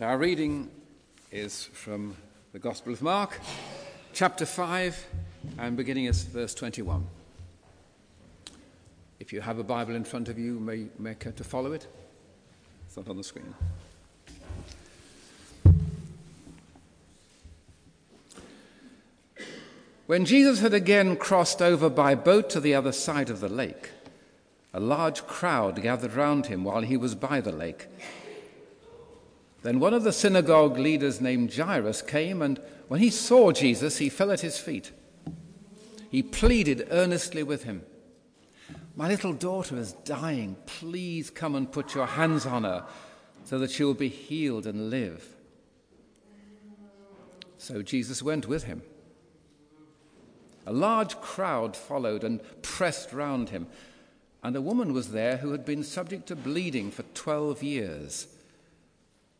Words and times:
Our 0.00 0.16
reading 0.16 0.70
is 1.32 1.64
from 1.72 2.16
the 2.52 2.60
Gospel 2.60 2.92
of 2.92 3.02
Mark, 3.02 3.40
chapter 4.12 4.46
5, 4.46 5.06
and 5.58 5.76
beginning 5.76 6.06
at 6.06 6.14
verse 6.14 6.54
21. 6.54 7.04
If 9.18 9.32
you 9.32 9.40
have 9.40 9.58
a 9.58 9.64
Bible 9.64 9.96
in 9.96 10.04
front 10.04 10.28
of 10.28 10.38
you, 10.38 10.60
may, 10.60 10.86
may 11.00 11.16
care 11.16 11.32
to 11.32 11.42
follow 11.42 11.72
it. 11.72 11.88
It's 12.86 12.96
not 12.96 13.08
on 13.08 13.16
the 13.16 13.24
screen. 13.24 13.52
When 20.06 20.24
Jesus 20.24 20.60
had 20.60 20.74
again 20.74 21.16
crossed 21.16 21.60
over 21.60 21.90
by 21.90 22.14
boat 22.14 22.50
to 22.50 22.60
the 22.60 22.72
other 22.72 22.92
side 22.92 23.30
of 23.30 23.40
the 23.40 23.48
lake, 23.48 23.90
a 24.72 24.78
large 24.78 25.26
crowd 25.26 25.82
gathered 25.82 26.12
round 26.12 26.46
him 26.46 26.62
while 26.62 26.82
he 26.82 26.96
was 26.96 27.16
by 27.16 27.40
the 27.40 27.50
lake. 27.50 27.88
Then 29.62 29.80
one 29.80 29.94
of 29.94 30.04
the 30.04 30.12
synagogue 30.12 30.78
leaders 30.78 31.20
named 31.20 31.54
Jairus 31.54 32.02
came, 32.02 32.42
and 32.42 32.60
when 32.86 33.00
he 33.00 33.10
saw 33.10 33.52
Jesus, 33.52 33.98
he 33.98 34.08
fell 34.08 34.30
at 34.30 34.40
his 34.40 34.58
feet. 34.58 34.92
He 36.10 36.22
pleaded 36.22 36.88
earnestly 36.90 37.42
with 37.42 37.64
him 37.64 37.82
My 38.98 39.06
little 39.06 39.32
daughter 39.32 39.76
is 39.76 39.92
dying. 39.92 40.56
Please 40.66 41.30
come 41.30 41.54
and 41.54 41.70
put 41.70 41.94
your 41.94 42.06
hands 42.06 42.44
on 42.44 42.64
her 42.64 42.84
so 43.44 43.58
that 43.60 43.70
she 43.70 43.84
will 43.84 43.94
be 43.94 44.08
healed 44.08 44.66
and 44.66 44.90
live. 44.90 45.36
So 47.58 47.80
Jesus 47.82 48.22
went 48.22 48.48
with 48.48 48.64
him. 48.64 48.82
A 50.66 50.72
large 50.72 51.20
crowd 51.20 51.76
followed 51.76 52.24
and 52.24 52.40
pressed 52.62 53.12
round 53.12 53.50
him, 53.50 53.68
and 54.42 54.56
a 54.56 54.60
woman 54.60 54.92
was 54.92 55.12
there 55.12 55.38
who 55.38 55.52
had 55.52 55.64
been 55.64 55.84
subject 55.84 56.26
to 56.26 56.36
bleeding 56.36 56.90
for 56.90 57.04
twelve 57.14 57.62
years. 57.62 58.26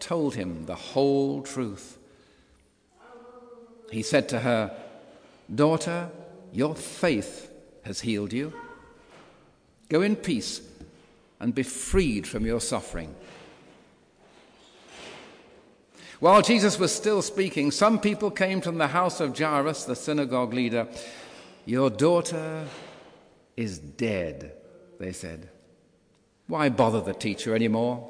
told 0.00 0.34
him 0.34 0.66
the 0.66 0.74
whole 0.74 1.42
truth. 1.42 1.98
He 3.90 4.02
said 4.02 4.28
to 4.30 4.40
her, 4.40 4.76
Daughter, 5.52 6.10
your 6.52 6.74
faith 6.74 7.50
has 7.84 8.00
healed 8.00 8.32
you. 8.32 8.52
Go 9.88 10.02
in 10.02 10.16
peace 10.16 10.60
and 11.40 11.54
be 11.54 11.62
freed 11.62 12.26
from 12.26 12.46
your 12.46 12.60
suffering. 12.60 13.14
While 16.20 16.42
Jesus 16.42 16.78
was 16.78 16.94
still 16.94 17.22
speaking, 17.22 17.70
some 17.70 17.98
people 17.98 18.30
came 18.30 18.60
from 18.60 18.76
the 18.76 18.88
house 18.88 19.20
of 19.20 19.36
Jairus, 19.36 19.84
the 19.84 19.96
synagogue 19.96 20.52
leader. 20.52 20.86
Your 21.64 21.88
daughter 21.88 22.66
is 23.56 23.78
dead, 23.78 24.52
they 24.98 25.12
said. 25.12 25.48
Why 26.46 26.68
bother 26.68 27.00
the 27.00 27.14
teacher 27.14 27.54
anymore? 27.54 28.09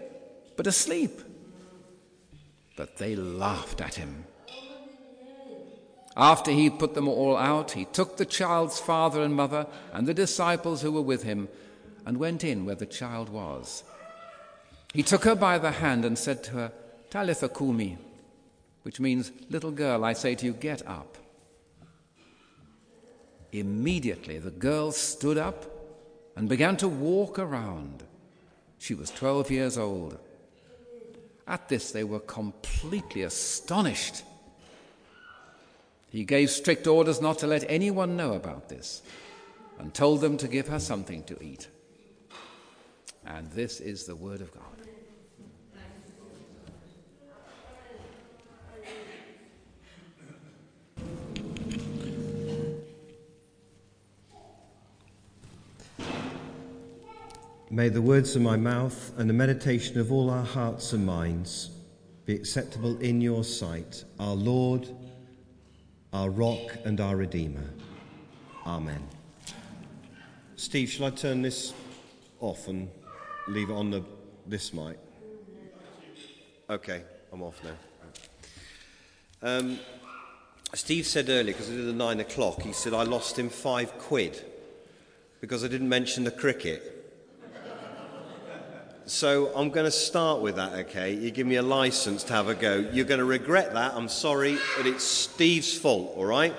but 0.55 0.67
asleep. 0.67 1.21
But 2.75 2.97
they 2.97 3.15
laughed 3.15 3.81
at 3.81 3.95
him. 3.95 4.25
After 6.17 6.51
he 6.51 6.69
put 6.69 6.93
them 6.93 7.07
all 7.07 7.37
out, 7.37 7.71
he 7.71 7.85
took 7.85 8.17
the 8.17 8.25
child's 8.25 8.79
father 8.79 9.21
and 9.23 9.33
mother 9.33 9.65
and 9.93 10.07
the 10.07 10.13
disciples 10.13 10.81
who 10.81 10.91
were 10.91 11.01
with 11.01 11.23
him 11.23 11.47
and 12.05 12.17
went 12.17 12.43
in 12.43 12.65
where 12.65 12.75
the 12.75 12.85
child 12.85 13.29
was. 13.29 13.83
He 14.93 15.03
took 15.03 15.23
her 15.23 15.35
by 15.35 15.57
the 15.57 15.71
hand 15.71 16.03
and 16.03 16.17
said 16.17 16.43
to 16.45 16.51
her, 16.51 16.71
Talitha 17.09 17.47
kumi, 17.47 17.97
which 18.83 18.99
means, 18.99 19.31
Little 19.49 19.71
girl, 19.71 20.03
I 20.03 20.13
say 20.13 20.35
to 20.35 20.45
you, 20.45 20.53
get 20.53 20.85
up. 20.85 21.17
Immediately 23.53 24.39
the 24.39 24.51
girl 24.51 24.91
stood 24.91 25.37
up 25.37 25.65
and 26.35 26.49
began 26.49 26.77
to 26.77 26.87
walk 26.87 27.39
around. 27.39 28.03
She 28.79 28.93
was 28.93 29.11
12 29.11 29.51
years 29.51 29.77
old. 29.77 30.17
At 31.51 31.67
this, 31.67 31.91
they 31.91 32.05
were 32.05 32.21
completely 32.21 33.23
astonished. 33.23 34.23
He 36.09 36.23
gave 36.23 36.49
strict 36.49 36.87
orders 36.87 37.19
not 37.19 37.39
to 37.39 37.47
let 37.47 37.69
anyone 37.69 38.15
know 38.15 38.35
about 38.35 38.69
this 38.69 39.01
and 39.77 39.93
told 39.93 40.21
them 40.21 40.37
to 40.37 40.47
give 40.47 40.69
her 40.69 40.79
something 40.79 41.23
to 41.23 41.43
eat. 41.43 41.67
And 43.25 43.51
this 43.51 43.81
is 43.81 44.05
the 44.05 44.15
Word 44.15 44.39
of 44.39 44.53
God. 44.53 44.63
May 57.73 57.87
the 57.87 58.01
words 58.01 58.35
of 58.35 58.41
my 58.41 58.57
mouth 58.57 59.13
and 59.17 59.29
the 59.29 59.33
meditation 59.33 59.97
of 59.97 60.11
all 60.11 60.29
our 60.29 60.43
hearts 60.43 60.91
and 60.91 61.05
minds 61.05 61.69
be 62.25 62.35
acceptable 62.35 62.99
in 62.99 63.21
your 63.21 63.45
sight, 63.45 64.03
our 64.19 64.33
Lord, 64.33 64.89
our 66.11 66.29
rock, 66.29 66.75
and 66.83 66.99
our 66.99 67.15
Redeemer. 67.15 67.63
Amen. 68.67 69.01
Steve, 70.57 70.89
shall 70.89 71.05
I 71.05 71.11
turn 71.11 71.41
this 71.41 71.73
off 72.41 72.67
and 72.67 72.89
leave 73.47 73.69
it 73.69 73.73
on 73.73 73.89
the, 73.89 74.03
this 74.45 74.73
mic? 74.73 74.99
Okay, 76.69 77.03
I'm 77.31 77.41
off 77.41 77.57
now. 77.63 77.77
Um, 79.41 79.79
Steve 80.73 81.07
said 81.07 81.29
earlier, 81.29 81.53
because 81.53 81.69
I 81.69 81.75
did 81.77 81.87
the 81.87 81.93
nine 81.93 82.19
o'clock, 82.19 82.63
he 82.63 82.73
said 82.73 82.93
I 82.93 83.03
lost 83.03 83.39
him 83.39 83.47
five 83.47 83.97
quid 83.97 84.43
because 85.39 85.63
I 85.63 85.69
didn't 85.69 85.87
mention 85.87 86.25
the 86.25 86.31
cricket. 86.31 86.90
So 89.11 89.51
I'm 89.53 89.71
going 89.71 89.83
to 89.83 89.91
start 89.91 90.39
with 90.39 90.55
that, 90.55 90.71
okay? 90.85 91.13
You 91.13 91.31
give 91.31 91.45
me 91.45 91.57
a 91.57 91.61
license 91.61 92.23
to 92.23 92.33
have 92.33 92.47
a 92.47 92.55
go. 92.55 92.77
You're 92.93 93.03
going 93.03 93.19
to 93.19 93.25
regret 93.25 93.73
that. 93.73 93.93
I'm 93.93 94.07
sorry, 94.07 94.57
but 94.77 94.87
it's 94.87 95.03
Steve's 95.03 95.77
fault, 95.77 96.13
all 96.15 96.25
right? 96.25 96.55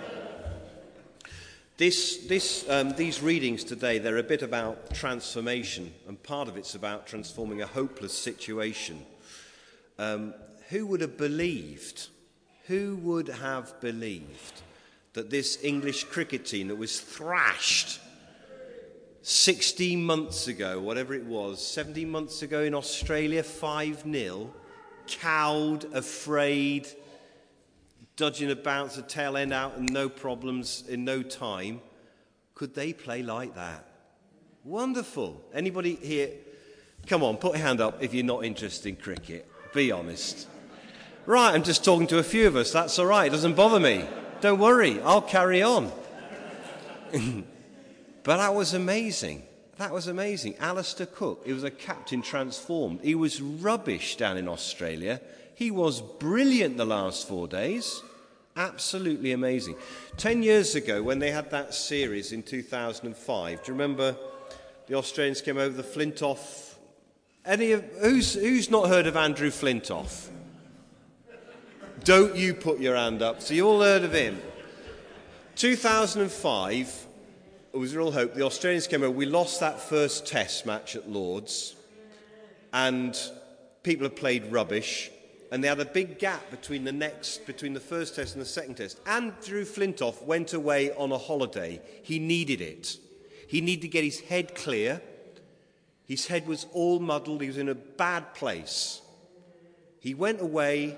This, 1.79 2.27
this, 2.29 2.69
um, 2.69 2.93
these 2.93 3.23
readings 3.23 3.65
today, 3.65 3.99
they're 3.99 4.19
a 4.19 4.23
bit 4.23 4.43
about 4.43 4.93
transformation, 4.93 5.95
and 6.07 6.23
part 6.23 6.47
of 6.47 6.59
it's 6.59 6.75
about 6.75 7.07
transforming 7.07 7.63
a 7.63 7.67
hopeless 7.67 8.13
situation. 8.13 9.03
Um, 9.99 10.35
who 10.69 10.87
would 10.89 11.01
have 11.01 11.17
believed? 11.17 12.09
Who 12.67 12.97
would 12.97 13.29
have 13.29 13.81
believed 13.81 14.61
that 15.15 15.31
this 15.31 15.59
English 15.65 16.05
cricket 16.05 16.45
team 16.45 16.69
that 16.69 16.77
was 16.77 17.01
thrashed 17.01 17.99
16 19.23 20.05
months 20.05 20.49
ago, 20.49 20.81
whatever 20.81 21.15
it 21.15 21.25
was, 21.25 21.65
17 21.65 22.11
months 22.11 22.43
ago 22.43 22.63
in 22.63 22.75
Australia, 22.75 23.43
5 23.43 24.03
0, 24.11 24.51
cowed, 25.07 25.85
afraid, 25.95 26.89
dodging 28.17 28.51
about 28.51 28.91
the 28.91 29.03
tail 29.03 29.37
end 29.37 29.53
out 29.53 29.77
and 29.77 29.93
no 29.93 30.09
problems 30.09 30.85
in 30.89 31.05
no 31.05 31.23
time. 31.23 31.81
Could 32.55 32.75
they 32.75 32.93
play 32.93 33.23
like 33.23 33.55
that? 33.55 33.87
Wonderful. 34.65 35.41
Anybody 35.55 35.95
here? 35.97 36.31
Come 37.07 37.23
on, 37.23 37.37
put 37.37 37.55
a 37.55 37.59
hand 37.59 37.81
up 37.81 38.03
if 38.03 38.13
you're 38.15 38.25
not 38.25 38.45
interested 38.45 38.89
in 38.89 38.97
cricket. 38.97 39.49
Be 39.73 39.93
honest. 39.93 40.49
Right, 41.27 41.55
I'm 41.55 41.63
just 41.63 41.85
talking 41.85 42.09
to 42.09 42.19
a 42.19 42.23
few 42.25 42.49
of 42.49 42.57
us. 42.57 42.73
That's 42.73 42.99
all 42.99 43.07
right. 43.07 43.27
It 43.27 43.31
doesn't 43.31 43.55
bother 43.55 43.79
me. 43.79 44.05
Don't 44.41 44.59
worry. 44.59 45.01
I'll 45.03 45.23
carry 45.23 45.63
on. 45.63 45.93
But 48.25 48.37
that 48.39 48.55
was 48.55 48.75
amazing. 48.75 49.43
That 49.79 49.93
was 49.93 50.07
amazing. 50.07 50.57
Alastair 50.59 51.07
Cook, 51.07 51.43
he 51.45 51.53
was 51.53 51.65
a 51.65 51.71
captain 51.71 52.23
transformed. 52.23 53.01
He 53.03 53.15
was 53.15 53.41
rubbish 53.41 54.17
down 54.17 54.37
in 54.37 54.49
Australia. 54.49 55.21
He 55.55 55.71
was 55.71 56.01
brilliant 56.01 56.77
the 56.77 56.85
last 56.85 57.27
four 57.27 57.49
days. 57.49 58.03
Absolutely 58.57 59.33
amazing. 59.33 59.77
Ten 60.17 60.43
years 60.43 60.75
ago, 60.75 61.03
when 61.03 61.19
they 61.19 61.31
had 61.31 61.51
that 61.51 61.75
series 61.75 62.33
in 62.33 62.43
2005, 62.43 63.63
do 63.63 63.73
you 63.73 63.73
remember 63.73 64.15
the 64.87 64.95
Australians 64.95 65.41
came 65.41 65.57
over 65.57 65.75
the 65.75 65.83
Flintoff? 65.83 66.75
Any 67.45 67.73
of, 67.73 67.83
who's, 68.01 68.35
who's 68.35 68.71
not 68.71 68.89
heard 68.89 69.07
of 69.07 69.17
Andrew 69.17 69.51
Flintoff? 69.51 70.29
Don't 72.05 72.37
you 72.37 72.55
put 72.55 72.79
your 72.79 72.97
hand 72.97 73.23
up. 73.23 73.41
So 73.41 73.55
you 73.55 73.67
all 73.67 73.81
heard 73.81 74.05
of 74.05 74.13
him. 74.13 74.41
2005, 75.55 77.07
it 77.73 77.79
was 77.79 77.97
real 77.97 78.13
hope. 78.13 78.35
The 78.35 78.45
Australians 78.45 78.87
came 78.87 79.03
over. 79.03 79.11
We 79.11 79.27
lost 79.27 79.61
that 79.61 79.81
first 79.81 80.27
test 80.27 80.67
match 80.67 80.95
at 80.95 81.09
Lords, 81.09 81.75
and 82.73 83.19
people 83.83 84.05
had 84.05 84.17
played 84.17 84.53
rubbish. 84.53 85.11
And 85.51 85.63
they 85.63 85.69
had 85.69 85.81
a 85.81 85.85
big 85.85 86.19
gap 86.19 86.51
between 86.51 86.85
the 86.85 86.93
next, 86.93 87.47
between 87.47 87.75
the 87.75 87.81
first 87.81 88.17
test 88.17 88.35
and 88.35 88.41
the 88.41 88.49
second 88.49 88.77
test. 88.77 88.99
Andrew 89.07 89.67
Flintoff 89.67 90.25
went 90.25 90.55
away 90.55 90.93
on 90.93 91.13
a 91.13 91.19
holiday. 91.19 91.83
He 92.03 92.19
needed 92.19 92.63
it. 92.63 92.97
He 93.49 93.61
needed 93.61 93.83
to 93.83 93.89
get 93.89 94.03
his 94.03 94.21
head 94.21 94.55
clear. 94.55 95.03
His 96.07 96.27
head 96.27 96.47
was 96.47 96.67
all 96.73 97.01
muddled. 97.01 97.43
He 97.43 97.49
was 97.49 97.59
in 97.59 97.69
a 97.69 97.75
bad 97.75 98.35
place. 98.35 99.03
He 100.01 100.15
went 100.15 100.41
away. 100.41 100.97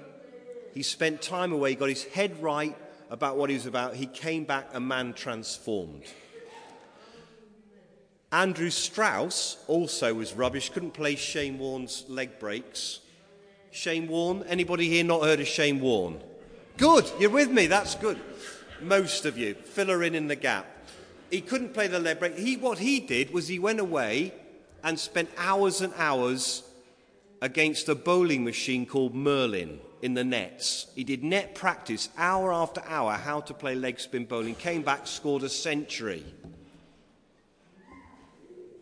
He 0.73 0.85
spent 0.85 1.21
time 1.21 1.53
away, 1.53 1.71
He 1.71 1.77
got 1.77 1.89
his 1.89 2.05
head 2.05 2.41
right 2.41 2.77
about 3.11 3.37
what 3.37 3.51
he 3.51 3.57
was 3.57 3.67
about. 3.67 3.97
He 3.97 4.07
came 4.07 4.45
back 4.45 4.69
a 4.73 4.81
man 4.81 5.15
transformed. 5.15 6.05
Andrew 8.35 8.71
Strauss 8.71 9.59
also 9.69 10.13
was 10.13 10.35
rubbish, 10.35 10.69
couldn't 10.71 10.91
play 10.91 11.15
Shane 11.15 11.57
Warne's 11.57 12.05
leg 12.09 12.41
breaks. 12.41 12.99
Shane 13.71 14.09
Warne, 14.09 14.43
anybody 14.49 14.89
here 14.89 15.05
not 15.05 15.23
heard 15.23 15.39
of 15.39 15.47
Shane 15.47 15.81
Warne? 15.81 16.21
Good, 16.77 17.09
you're 17.21 17.31
with 17.31 17.49
me, 17.49 17.69
that's 17.69 17.95
good. 17.95 18.19
Most 18.81 19.25
of 19.25 19.39
you, 19.39 19.55
fill 19.55 19.87
her 19.87 20.03
in 20.03 20.17
in 20.17 20.27
the 20.27 20.35
gap. 20.35 20.67
He 21.31 21.43
couldn't 21.43 21.75
play 21.75 21.87
the 21.87 22.01
leg 22.01 22.19
break. 22.19 22.37
He, 22.37 22.57
what 22.57 22.79
he 22.79 22.99
did 22.99 23.33
was 23.33 23.47
he 23.47 23.61
went 23.61 23.79
away 23.79 24.35
and 24.83 24.99
spent 24.99 25.31
hours 25.39 25.81
and 25.81 25.93
hours 25.97 26.65
against 27.41 27.89
a 27.89 27.95
bowling 27.95 28.43
machine 28.43 28.85
called 28.85 29.15
Merlin 29.15 29.79
in 30.03 30.15
the 30.15 30.25
nets. 30.25 30.89
He 30.97 31.05
did 31.05 31.23
net 31.23 31.55
practice 31.55 32.09
hour 32.19 32.53
after 32.53 32.83
hour 32.85 33.13
how 33.13 33.43
to 33.43 33.55
play 33.55 33.77
leg 33.77 34.01
spin 34.01 34.25
bowling, 34.25 34.57
came 34.57 34.83
back, 34.83 35.07
scored 35.07 35.45
a 35.45 35.49
century 35.49 36.25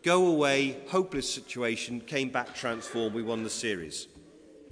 go 0.03 0.27
away, 0.27 0.77
hopeless 0.89 1.33
situation, 1.33 2.01
came 2.01 2.29
back 2.29 2.53
transformed, 2.53 3.15
we 3.15 3.23
won 3.23 3.43
the 3.43 3.49
series. 3.49 4.07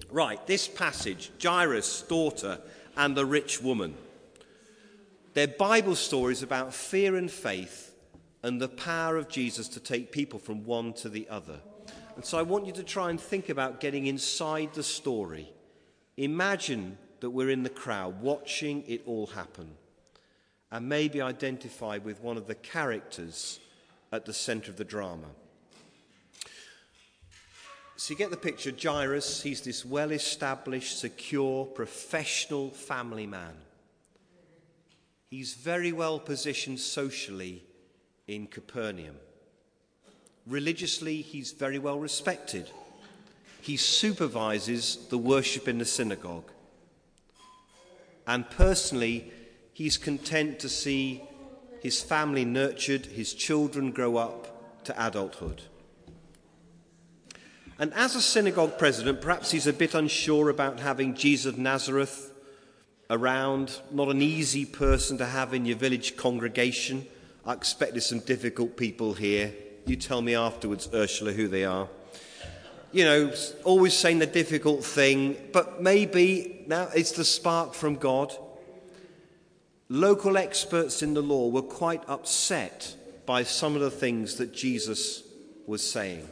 Right, 0.10 0.46
this 0.46 0.68
passage, 0.68 1.32
Jairus' 1.42 2.02
daughter 2.04 2.60
and 2.98 3.16
the 3.16 3.26
rich 3.26 3.62
woman. 3.62 3.96
They're 5.34 5.48
Bible 5.48 5.96
stories 5.96 6.44
about 6.44 6.74
fear 6.74 7.16
and 7.16 7.32
faith 7.32 7.96
and 8.44 8.62
the 8.62 8.68
power 8.68 9.16
of 9.16 9.30
Jesus 9.30 9.70
to 9.70 9.80
take 9.80 10.12
people 10.12 10.40
from 10.40 10.66
one 10.66 10.92
to 10.94 11.08
the 11.08 11.30
other. 11.30 11.62
And 12.18 12.26
so 12.26 12.38
I 12.38 12.42
want 12.42 12.66
you 12.66 12.74
to 12.74 12.84
try 12.84 13.10
and 13.10 13.20
think 13.20 13.48
about 13.48 13.80
getting 13.80 14.08
inside 14.08 14.74
the 14.74 14.84
story. 14.84 15.54
Imagine 16.18 16.98
that 17.22 17.30
we're 17.30 17.50
in 17.50 17.64
the 17.64 17.70
crowd 17.70 18.22
watching 18.22 18.84
it 18.88 19.04
all 19.06 19.28
happen 19.28 19.76
and 20.72 20.90
maybe 20.90 21.22
identify 21.22 21.98
with 22.00 22.22
one 22.22 22.36
of 22.36 22.48
the 22.48 22.56
characters 22.56 23.60
at 24.12 24.26
the 24.26 24.34
centre 24.34 24.72
of 24.72 24.78
the 24.78 24.84
drama. 24.84 25.28
So 27.96 28.14
you 28.14 28.18
get 28.18 28.32
the 28.32 28.38
picture 28.38 28.72
Jairus, 28.72 29.44
he's 29.44 29.62
this 29.62 29.86
well 29.86 30.12
established, 30.12 31.00
secure, 31.00 31.66
professional 31.66 32.72
family 32.72 33.28
man. 33.28 33.54
He's 35.30 35.54
very 35.54 35.92
well 35.92 36.20
positioned 36.20 36.80
socially 36.80 37.64
in 38.28 38.48
Capernaum. 38.48 39.16
Religiously, 40.48 41.22
he's 41.22 41.52
very 41.52 41.78
well 41.78 42.00
respected. 42.00 42.70
He 43.62 43.78
supervises 43.78 44.98
the 45.10 45.18
worship 45.20 45.68
in 45.68 45.78
the 45.78 45.86
synagogue. 45.86 46.52
And 48.26 48.50
personally, 48.50 49.32
he's 49.74 49.98
content 49.98 50.60
to 50.60 50.70
see 50.70 51.22
his 51.82 52.02
family 52.02 52.46
nurtured, 52.46 53.08
his 53.08 53.34
children 53.34 53.92
grow 53.92 54.18
up 54.18 54.84
to 54.84 55.06
adulthood. 55.06 55.64
And 57.80 57.92
as 57.96 58.16
a 58.16 58.22
synagogue 58.22 58.78
president, 58.78 59.22
perhaps 59.22 59.50
he's 59.50 59.66
a 59.66 59.74
bit 59.74 59.96
unsure 59.96 60.50
about 60.50 60.80
having 60.80 61.16
Jesus 61.16 61.54
of 61.54 61.58
Nazareth 61.58 62.32
around, 63.10 63.80
not 63.92 64.10
an 64.10 64.22
easy 64.22 64.66
person 64.66 65.18
to 65.18 65.26
have 65.26 65.56
in 65.56 65.66
your 65.66 65.78
village 65.78 66.16
congregation. 66.16 67.08
I 67.46 67.54
expect 67.54 67.94
there's 67.94 68.06
some 68.06 68.20
difficult 68.20 68.78
people 68.78 69.16
here. 69.16 69.52
You 69.88 69.96
tell 69.96 70.22
me 70.22 70.36
afterwards, 70.36 70.88
Ursula, 70.94 71.34
who 71.34 71.48
they 71.48 71.66
are. 71.66 71.88
You 72.92 73.06
know, 73.06 73.34
always 73.64 73.96
saying 73.96 74.20
the 74.20 74.28
difficult 74.28 74.86
thing, 74.86 75.36
but 75.52 75.82
maybe 75.82 76.64
now 76.68 76.90
it's 76.96 77.14
the 77.14 77.26
spark 77.26 77.74
from 77.74 77.96
God. 77.96 78.32
Local 79.92 80.38
experts 80.38 81.04
in 81.04 81.16
the 81.16 81.22
law 81.22 81.50
were 81.50 81.62
quite 81.62 82.02
upset 82.08 82.96
by 83.26 83.44
some 83.44 83.76
of 83.76 83.82
the 83.82 83.92
things 83.92 84.36
that 84.36 84.54
Jesus 84.54 85.22
was 85.68 85.86
saying. 85.86 86.30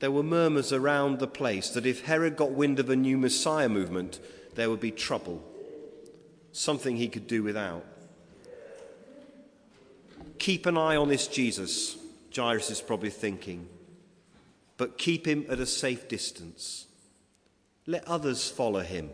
There 0.00 0.10
were 0.10 0.24
murmurs 0.24 0.72
around 0.72 1.20
the 1.20 1.28
place 1.28 1.70
that 1.70 1.86
if 1.86 2.06
Herod 2.06 2.34
got 2.34 2.50
wind 2.50 2.80
of 2.80 2.90
a 2.90 2.96
new 2.96 3.16
Messiah 3.16 3.68
movement, 3.68 4.18
there 4.56 4.68
would 4.68 4.80
be 4.80 4.90
trouble, 4.90 5.40
something 6.50 6.96
he 6.96 7.06
could 7.06 7.28
do 7.28 7.44
without. 7.44 7.84
Keep 10.40 10.66
an 10.66 10.76
eye 10.76 10.96
on 10.96 11.08
this 11.08 11.28
Jesus, 11.28 11.96
Jairus 12.34 12.72
is 12.72 12.80
probably 12.80 13.10
thinking, 13.10 13.68
but 14.76 14.98
keep 14.98 15.28
him 15.28 15.46
at 15.48 15.60
a 15.60 15.64
safe 15.64 16.08
distance. 16.08 16.88
Let 17.86 18.02
others 18.08 18.50
follow 18.50 18.80
him. 18.80 19.10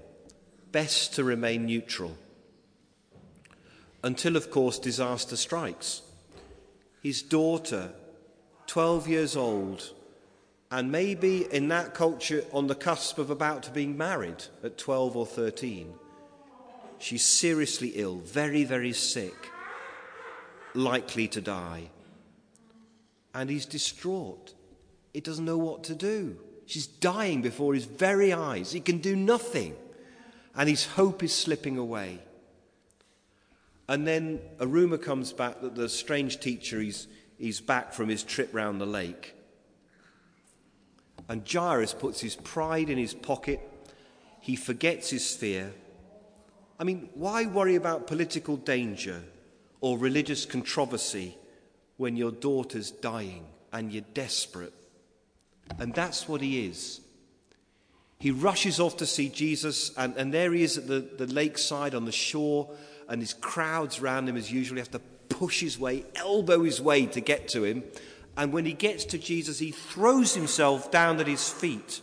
Best 0.70 1.14
to 1.16 1.24
remain 1.24 1.66
neutral 1.66 2.16
until, 4.02 4.36
of 4.36 4.50
course, 4.50 4.78
disaster 4.78 5.36
strikes. 5.36 6.02
His 7.02 7.22
daughter, 7.22 7.90
12 8.66 9.08
years 9.08 9.36
old, 9.36 9.92
and 10.70 10.90
maybe 10.90 11.46
in 11.52 11.68
that 11.68 11.94
culture 11.94 12.44
on 12.52 12.66
the 12.66 12.74
cusp 12.74 13.18
of 13.18 13.30
about 13.30 13.64
to 13.64 13.70
being 13.70 13.96
married 13.96 14.44
at 14.64 14.78
12 14.78 15.16
or 15.16 15.26
13, 15.26 15.92
she's 16.98 17.24
seriously 17.24 17.92
ill, 17.94 18.18
very, 18.18 18.64
very 18.64 18.92
sick, 18.92 19.50
likely 20.74 21.28
to 21.28 21.40
die. 21.40 21.90
And 23.34 23.50
he's 23.50 23.66
distraught. 23.66 24.54
He 25.12 25.20
doesn't 25.20 25.44
know 25.44 25.58
what 25.58 25.84
to 25.84 25.94
do. 25.94 26.38
She's 26.66 26.86
dying 26.86 27.42
before 27.42 27.74
his 27.74 27.84
very 27.84 28.32
eyes. 28.32 28.72
He 28.72 28.80
can 28.80 28.98
do 28.98 29.14
nothing. 29.14 29.74
And 30.54 30.68
his 30.68 30.86
hope 30.86 31.22
is 31.22 31.34
slipping 31.34 31.76
away. 31.76 32.20
And 33.92 34.06
then 34.06 34.40
a 34.58 34.66
rumour 34.66 34.96
comes 34.96 35.34
back 35.34 35.60
that 35.60 35.74
the 35.74 35.86
strange 35.86 36.40
teacher 36.40 36.80
is, 36.80 37.08
is 37.38 37.60
back 37.60 37.92
from 37.92 38.08
his 38.08 38.22
trip 38.22 38.48
round 38.54 38.80
the 38.80 38.86
lake. 38.86 39.34
And 41.28 41.46
Jairus 41.46 41.92
puts 41.92 42.18
his 42.18 42.34
pride 42.34 42.88
in 42.88 42.96
his 42.96 43.12
pocket. 43.12 43.60
He 44.40 44.56
forgets 44.56 45.10
his 45.10 45.36
fear. 45.36 45.74
I 46.80 46.84
mean, 46.84 47.10
why 47.12 47.44
worry 47.44 47.74
about 47.74 48.06
political 48.06 48.56
danger 48.56 49.22
or 49.82 49.98
religious 49.98 50.46
controversy 50.46 51.36
when 51.98 52.16
your 52.16 52.32
daughter's 52.32 52.90
dying 52.90 53.44
and 53.74 53.92
you're 53.92 54.04
desperate? 54.14 54.72
And 55.78 55.92
that's 55.92 56.26
what 56.26 56.40
he 56.40 56.64
is. 56.64 57.02
He 58.18 58.30
rushes 58.30 58.80
off 58.80 58.96
to 58.96 59.06
see 59.06 59.28
Jesus, 59.28 59.94
and, 59.98 60.16
and 60.16 60.32
there 60.32 60.54
he 60.54 60.62
is 60.62 60.78
at 60.78 60.86
the, 60.86 61.00
the 61.00 61.26
lakeside 61.26 61.94
on 61.94 62.06
the 62.06 62.12
shore 62.12 62.70
and 63.08 63.20
his 63.20 63.34
crowds 63.34 64.00
around 64.00 64.28
him 64.28 64.36
as 64.36 64.50
usual. 64.50 64.76
He 64.76 64.80
has 64.80 64.88
to 64.88 65.00
push 65.28 65.60
his 65.60 65.78
way, 65.78 66.04
elbow 66.14 66.62
his 66.62 66.80
way 66.80 67.06
to 67.06 67.20
get 67.20 67.48
to 67.48 67.64
him. 67.64 67.84
And 68.36 68.52
when 68.52 68.64
he 68.64 68.72
gets 68.72 69.04
to 69.06 69.18
Jesus, 69.18 69.58
he 69.58 69.70
throws 69.72 70.34
himself 70.34 70.90
down 70.90 71.20
at 71.20 71.26
his 71.26 71.48
feet 71.48 72.00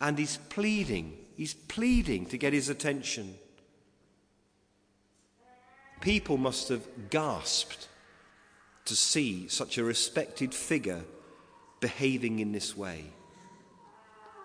and 0.00 0.18
he's 0.18 0.38
pleading. 0.48 1.16
He's 1.36 1.54
pleading 1.54 2.26
to 2.26 2.38
get 2.38 2.52
his 2.52 2.68
attention. 2.68 3.34
People 6.00 6.36
must 6.36 6.68
have 6.68 6.86
gasped 7.10 7.88
to 8.84 8.94
see 8.94 9.48
such 9.48 9.76
a 9.76 9.84
respected 9.84 10.54
figure 10.54 11.04
behaving 11.80 12.38
in 12.38 12.52
this 12.52 12.76
way. 12.76 13.04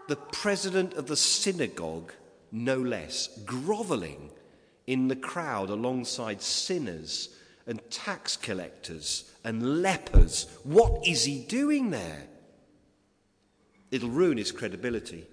The 0.07 0.15
president 0.15 0.93
of 0.95 1.07
the 1.07 1.15
synagogue, 1.15 2.11
no 2.51 2.77
less, 2.77 3.27
groveling 3.45 4.31
in 4.91 5.07
the 5.07 5.15
crowd 5.15 5.69
alongside 5.69 6.41
sinners 6.41 7.29
and 7.65 7.79
tax 7.89 8.35
collectors 8.35 9.31
and 9.41 9.81
lepers. 9.81 10.47
What 10.65 11.07
is 11.07 11.23
he 11.23 11.45
doing 11.45 11.91
there? 11.91 12.23
It'll 13.89 14.09
ruin 14.09 14.37
his 14.37 14.51
credibility. 14.51 15.27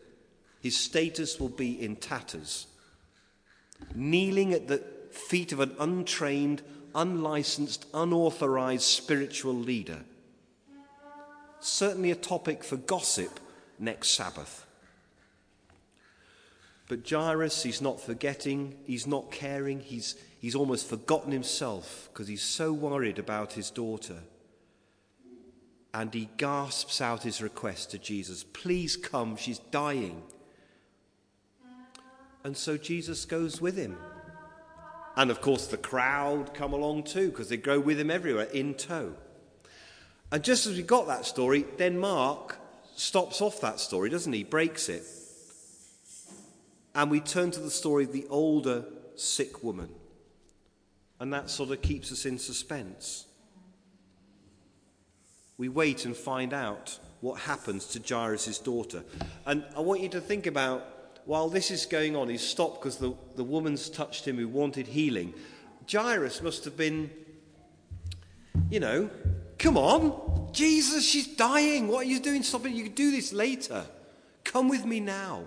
His 0.61 0.77
status 0.77 1.41
will 1.41 1.49
be 1.49 1.73
in 1.73 1.97
tatters. 1.97 2.69
Kneeling 3.97 4.55
at 4.55 4.69
the 4.69 4.79
feet 5.11 5.51
of 5.51 5.59
an 5.59 5.75
untrained, 5.81 6.63
unlicensed, 6.95 7.85
unauthorized 7.93 8.85
spiritual 8.85 9.55
leader. 9.55 10.03
Certainly 11.59 12.13
a 12.13 12.15
topic 12.15 12.63
for 12.63 12.77
gossip 12.77 13.41
next 13.81 14.11
Sabbath. 14.11 14.68
But 16.89 17.09
Jairus, 17.09 17.63
he's 17.63 17.83
not 17.83 18.01
forgetting, 18.01 18.75
he's 18.85 19.07
not 19.07 19.31
caring, 19.31 19.81
he's, 19.81 20.17
he's 20.41 20.55
almost 20.55 20.89
forgotten 20.89 21.33
himself 21.33 22.09
because 22.13 22.29
he's 22.29 22.43
so 22.43 22.73
worried 22.73 23.19
about 23.19 23.53
his 23.53 23.71
daughter. 23.71 24.21
And 25.93 26.13
he 26.15 26.31
gasps 26.39 27.01
out 27.01 27.23
his 27.23 27.43
request 27.43 27.91
to 27.91 27.99
Jesus 27.99 28.45
Please 28.45 28.97
come, 28.97 29.37
she's 29.37 29.59
dying. 29.59 30.23
And 32.43 32.57
so 32.57 32.79
Jesus 32.79 33.27
goes 33.27 33.61
with 33.61 33.77
him. 33.77 33.99
And 35.17 35.31
of 35.31 35.41
course, 35.41 35.67
the 35.67 35.77
crowd 35.77 36.55
come 36.55 36.73
along 36.73 37.03
too 37.03 37.31
because 37.31 37.49
they 37.49 37.57
go 37.57 37.81
with 37.81 38.01
him 38.01 38.11
everywhere 38.11 38.45
in 38.45 38.75
tow. 38.75 39.15
And 40.31 40.45
just 40.45 40.67
as 40.67 40.77
we 40.77 40.83
got 40.83 41.07
that 41.09 41.27
story, 41.27 41.67
then 41.77 41.99
Mark 41.99 42.57
stops 42.95 43.43
off 43.43 43.61
that 43.61 43.81
story, 43.81 44.09
doesn't 44.09 44.33
he? 44.33 44.45
Breaks 44.45 44.89
it. 44.89 45.03
And 46.99 47.13
we 47.13 47.21
turn 47.21 47.53
to 47.53 47.61
the 47.61 47.71
story 47.71 48.03
of 48.03 48.13
the 48.13 48.27
older 48.29 48.85
sick 49.15 49.63
woman. 49.63 49.89
And 51.21 51.33
that 51.33 51.49
sort 51.49 51.71
of 51.71 51.81
keeps 51.81 52.11
us 52.11 52.27
in 52.27 52.41
suspense. 52.41 53.27
We 55.59 55.69
wait 55.69 56.05
and 56.05 56.17
find 56.17 56.53
out 56.53 56.99
what 57.21 57.43
happens 57.43 57.87
to 57.87 58.03
Jairus' 58.03 58.59
daughter. 58.59 59.05
And 59.47 59.63
I 59.77 59.81
want 59.81 60.01
you 60.01 60.09
to 60.09 60.21
think 60.21 60.49
about 60.49 61.23
while 61.25 61.49
this 61.49 61.71
is 61.71 61.87
going 61.87 62.17
on, 62.17 62.31
he's 62.31 62.43
stopped 62.43 62.83
because 62.83 62.97
the, 62.97 63.15
the 63.37 63.45
woman's 63.45 63.89
touched 63.89 64.27
him 64.27 64.37
who 64.37 64.49
wanted 64.49 64.89
healing. 64.89 65.35
Jairus 65.89 66.43
must 66.43 66.65
have 66.65 66.77
been, 66.77 67.11
you 68.71 68.81
know, 68.81 69.09
come 69.57 69.79
on, 69.79 70.53
Jesus, 70.53 71.09
she's 71.09 71.29
dying. 71.29 71.87
What 71.87 72.07
are 72.07 72.11
you 72.11 72.19
doing? 72.19 72.43
Stop 72.43 72.67
it. 72.67 72.73
You 72.73 72.83
can 72.83 72.95
do 72.95 73.13
this 73.13 73.33
later. 73.33 73.85
Come 74.43 74.69
with 74.69 74.85
me 74.85 74.99
now. 74.99 75.45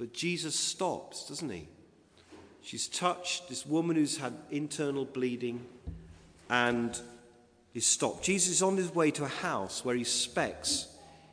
But 0.00 0.14
Jesus 0.14 0.58
stops, 0.58 1.28
doesn't 1.28 1.50
he? 1.50 1.68
She's 2.62 2.88
touched 2.88 3.50
this 3.50 3.66
woman 3.66 3.96
who's 3.96 4.16
had 4.16 4.32
internal 4.50 5.04
bleeding 5.04 5.66
and 6.48 6.98
is 7.74 7.86
stopped. 7.86 8.24
Jesus 8.24 8.54
is 8.54 8.62
on 8.62 8.78
his 8.78 8.94
way 8.94 9.10
to 9.10 9.24
a 9.24 9.28
house 9.28 9.84
where 9.84 9.94
he 9.94 10.00
expects 10.00 10.88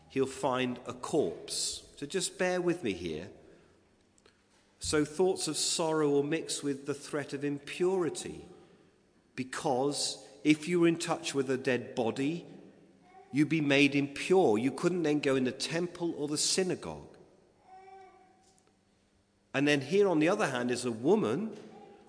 he'll 0.10 0.26
find 0.26 0.80
a 0.86 0.92
corpse. 0.92 1.84
So 1.96 2.06
just 2.06 2.38
bear 2.38 2.60
with 2.60 2.84
me 2.84 2.92
here. 2.92 3.30
So 4.80 5.06
thoughts 5.06 5.48
of 5.48 5.56
sorrow 5.56 6.10
will 6.10 6.24
mix 6.24 6.62
with 6.62 6.86
the 6.86 6.94
threat 6.94 7.32
of 7.32 7.46
impurity 7.46 8.44
because 9.38 10.18
if 10.44 10.68
you 10.68 10.82
were 10.82 10.90
in 10.90 10.98
touch 10.98 11.34
with 11.34 11.50
a 11.50 11.58
dead 11.58 11.96
body, 11.96 12.46
you'd 13.32 13.48
be 13.48 13.62
made 13.62 13.96
impure. 13.96 14.58
You 14.58 14.72
couldn't 14.72 15.04
then 15.04 15.20
go 15.20 15.38
in 15.38 15.46
the 15.46 15.54
temple 15.54 16.14
or 16.18 16.28
the 16.28 16.38
synagogue. 16.38 17.17
And 19.54 19.68
then 19.68 19.82
here, 19.82 20.08
on 20.08 20.20
the 20.20 20.30
other 20.30 20.48
hand, 20.48 20.72
is 20.72 20.86
a 20.86 20.92
woman 20.92 21.52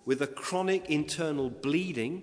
with 0.04 0.22
a 0.22 0.26
chronic 0.26 0.88
internal 0.90 1.50
bleeding, 1.50 2.22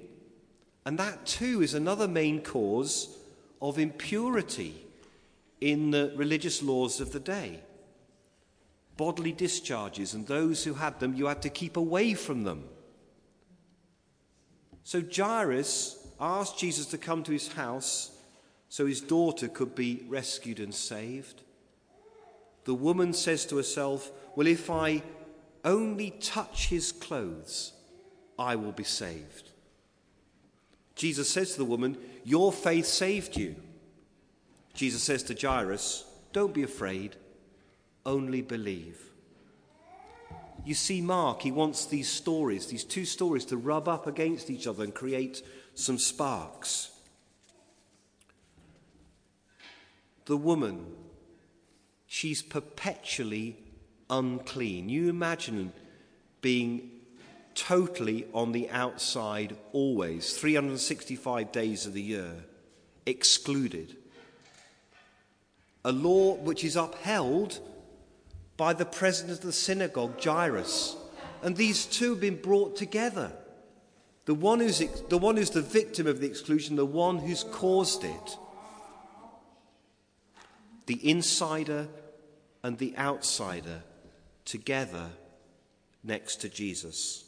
and 0.86 0.98
that 0.98 1.26
too 1.26 1.62
is 1.62 1.74
another 1.74 2.08
main 2.08 2.42
cause 2.42 3.18
of 3.62 3.80
impurity 3.80 4.86
in 5.62 5.92
the 5.92 6.14
religious 6.16 6.62
laws 6.62 7.00
of 7.00 7.12
the 7.12 7.20
day. 7.20 7.60
Bodily 8.98 9.32
discharges, 9.32 10.14
and 10.14 10.28
those 10.28 10.64
who 10.64 10.74
had 10.74 11.00
them, 11.00 11.14
you 11.14 11.26
had 11.26 11.42
to 11.42 11.50
keep 11.50 11.76
away 11.78 12.14
from 12.14 12.44
them. 12.44 12.66
So 14.84 15.02
Jairus 15.02 15.98
asked 16.20 16.60
Jesus 16.60 16.86
to 16.88 16.98
come 16.98 17.24
to 17.24 17.32
his 17.32 17.54
house 17.54 18.12
so 18.70 18.86
his 18.86 19.02
daughter 19.02 19.48
could 19.48 19.76
be 19.76 20.04
rescued 20.08 20.60
and 20.60 20.74
saved. 20.74 21.42
The 22.66 22.74
woman 22.74 23.14
says 23.14 23.46
to 23.48 23.58
herself, 23.58 24.12
Well, 24.36 24.48
if 24.48 24.70
I 24.70 25.02
only 25.64 26.12
touch 26.12 26.68
his 26.68 26.92
clothes, 26.92 27.74
I 28.38 28.56
will 28.56 28.74
be 28.74 28.84
saved. 28.84 29.52
Jesus 30.96 31.30
says 31.30 31.54
to 31.54 31.58
the 31.58 31.66
woman, 31.66 31.98
Your 32.24 32.52
faith 32.52 32.86
saved 32.86 33.38
you. 33.38 33.56
Jesus 34.74 35.02
says 35.02 35.24
to 35.24 35.34
Jairus, 35.34 36.06
Don't 36.34 36.54
be 36.54 36.64
afraid, 36.64 37.16
only 38.06 38.42
believe. 38.42 39.00
You 40.66 40.74
see, 40.74 41.00
Mark, 41.00 41.42
he 41.42 41.52
wants 41.52 41.86
these 41.86 42.10
stories, 42.10 42.68
these 42.68 42.84
two 42.84 43.06
stories, 43.06 43.46
to 43.46 43.58
rub 43.58 43.88
up 43.88 44.08
against 44.08 44.50
each 44.50 44.68
other 44.68 44.84
and 44.84 44.94
create 44.94 45.44
some 45.76 45.98
sparks. 45.98 46.92
The 50.26 50.38
woman, 50.38 50.88
she's 52.08 52.42
perpetually 52.42 53.58
unclean. 54.10 54.90
You 54.90 55.10
imagine 55.10 55.74
being 56.42 56.92
totally 57.56 58.28
on 58.34 58.52
the 58.52 58.70
outside 58.70 59.56
always, 59.72 60.38
365 60.38 61.52
days 61.52 61.86
of 61.86 61.94
the 61.94 62.02
year, 62.02 62.44
excluded. 63.06 63.96
A 65.84 65.92
law 65.92 66.36
which 66.36 66.64
is 66.64 66.76
upheld 66.76 67.60
by 68.58 68.74
the 68.74 68.86
president 68.86 69.40
of 69.40 69.46
the 69.46 69.54
synagogue, 69.54 70.22
Jairus. 70.22 70.96
And 71.42 71.56
these 71.56 71.86
two 71.86 72.12
have 72.12 72.22
been 72.22 72.42
brought 72.42 72.76
together. 72.76 73.32
The 74.26 74.34
one 74.34 74.60
who's, 74.60 74.80
the 75.10 75.18
one 75.18 75.38
who's 75.38 75.52
the 75.52 75.62
victim 75.62 76.08
of 76.08 76.20
the 76.20 76.28
exclusion, 76.28 76.76
the 76.76 76.86
one 76.86 77.20
who's 77.20 77.44
caused 77.44 78.04
it. 78.04 78.38
The 80.88 81.10
insider 81.10 81.88
and 82.64 82.78
the 82.78 82.98
outsider 82.98 83.84
together 84.46 85.10
next 86.04 86.38
to 86.38 86.50
Jesus. 86.50 87.26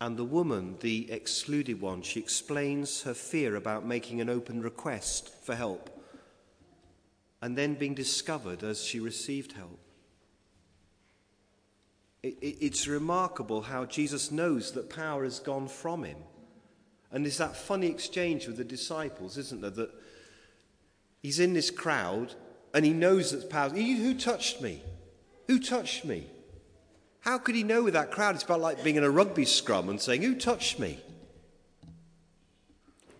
And 0.00 0.16
the 0.16 0.24
woman, 0.24 0.76
the 0.80 1.10
excluded 1.10 1.80
one, 1.80 2.02
she 2.02 2.20
explains 2.20 3.02
her 3.02 3.14
fear 3.14 3.56
about 3.56 3.86
making 3.86 4.20
an 4.20 4.28
open 4.28 4.60
request 4.60 5.32
for 5.44 5.54
help 5.54 5.90
and 7.40 7.56
then 7.56 7.74
being 7.74 7.94
discovered 7.94 8.62
as 8.62 8.82
she 8.82 9.00
received 9.00 9.52
help. 9.52 9.78
It, 12.22 12.36
it, 12.40 12.56
it's 12.60 12.88
remarkable 12.88 13.62
how 13.62 13.84
Jesus 13.84 14.30
knows 14.30 14.72
that 14.72 14.90
power 14.90 15.24
has 15.24 15.38
gone 15.38 15.68
from 15.68 16.04
him. 16.04 16.18
And 17.12 17.24
there's 17.24 17.38
that 17.38 17.56
funny 17.56 17.86
exchange 17.86 18.46
with 18.46 18.56
the 18.56 18.64
disciples, 18.64 19.38
isn't 19.38 19.60
there? 19.60 19.70
That 19.70 19.90
he's 21.22 21.38
in 21.38 21.54
this 21.54 21.70
crowd 21.70 22.34
and 22.76 22.84
he 22.84 22.92
knows 22.92 23.30
that 23.30 23.48
power. 23.48 23.70
Who 23.70 24.14
touched 24.14 24.60
me? 24.60 24.82
Who 25.46 25.58
touched 25.58 26.04
me? 26.04 26.26
How 27.20 27.38
could 27.38 27.54
he 27.54 27.62
know 27.62 27.82
with 27.82 27.94
that 27.94 28.10
crowd? 28.10 28.34
It's 28.34 28.44
about 28.44 28.60
like 28.60 28.84
being 28.84 28.96
in 28.96 29.02
a 29.02 29.08
rugby 29.08 29.46
scrum 29.46 29.88
and 29.88 29.98
saying, 29.98 30.20
Who 30.20 30.34
touched 30.34 30.78
me? 30.78 31.00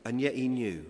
And 0.05 0.21
yet 0.21 0.35
he 0.35 0.49
knew. 0.49 0.85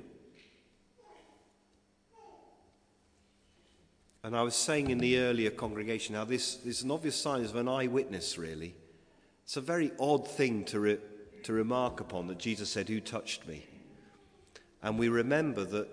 And 4.24 4.36
I 4.36 4.42
was 4.42 4.56
saying 4.56 4.90
in 4.90 4.98
the 4.98 5.20
earlier 5.20 5.50
congregation 5.50 6.16
how 6.16 6.24
this, 6.24 6.56
this 6.56 6.78
is 6.78 6.82
an 6.82 6.90
obvious 6.90 7.14
sign 7.14 7.44
of 7.44 7.54
an 7.54 7.68
eyewitness, 7.68 8.36
really. 8.36 8.74
It's 9.44 9.56
a 9.56 9.60
very 9.60 9.92
odd 10.00 10.26
thing 10.26 10.64
to, 10.64 10.80
re, 10.80 10.98
to 11.44 11.52
remark 11.52 12.00
upon 12.00 12.26
that 12.26 12.38
Jesus 12.38 12.68
said, 12.68 12.88
Who 12.88 12.98
touched 12.98 13.46
me? 13.46 13.64
And 14.82 14.98
we 14.98 15.08
remember 15.08 15.64
that 15.66 15.86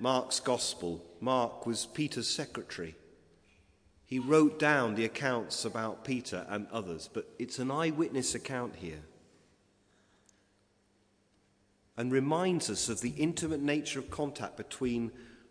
Mark's 0.00 0.40
gospel, 0.40 1.05
Mark 1.20 1.66
was 1.66 1.86
Peter's 1.86 2.28
secretary. 2.28 2.96
He 4.06 4.18
wrote 4.18 4.58
down 4.58 4.94
the 4.94 5.04
accounts 5.04 5.64
about 5.64 6.04
Peter 6.04 6.46
and 6.48 6.68
others, 6.72 7.08
but 7.12 7.28
it's 7.38 7.58
an 7.58 7.70
eyewitness 7.70 8.34
account 8.34 8.76
here. 8.76 9.02
And 11.96 12.12
reminds 12.12 12.70
us 12.70 12.88
of 12.88 13.00
the 13.00 13.14
intimate 13.16 13.62
nature 13.62 13.98
of 13.98 14.10
contact 14.10 14.56
between 14.56 15.10